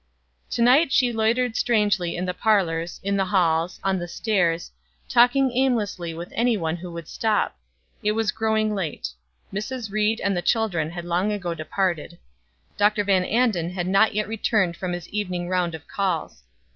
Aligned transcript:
To 0.49 0.63
night 0.63 0.91
she 0.91 1.13
loitered 1.13 1.55
strangely 1.55 2.17
in 2.17 2.25
the 2.25 2.33
parlors, 2.33 2.99
in 3.03 3.17
the 3.17 3.25
halls, 3.25 3.79
on 3.83 3.99
the 3.99 4.07
stairs, 4.07 4.71
talking 5.07 5.51
aimlessly 5.51 6.11
with 6.11 6.33
any 6.35 6.57
one 6.57 6.75
who 6.77 6.91
would 6.93 7.07
stop; 7.07 7.55
it 8.01 8.13
was 8.13 8.31
growing 8.31 8.73
late. 8.73 9.09
Mrs. 9.53 9.91
Ried 9.91 10.19
and 10.19 10.35
the 10.35 10.41
children 10.41 10.89
had 10.89 11.05
long 11.05 11.31
ago 11.31 11.53
departed. 11.53 12.17
Dr. 12.77 13.03
Van 13.03 13.25
Anden 13.25 13.69
had 13.69 13.85
not 13.85 14.15
yet 14.15 14.27
returned 14.27 14.75
from 14.75 14.91
his 14.93 15.07
evening 15.09 15.47
round 15.47 15.75
of 15.75 15.87
calls. 15.87 16.41